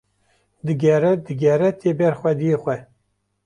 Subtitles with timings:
[0.65, 2.75] digere digere tê ber xwediyê xwe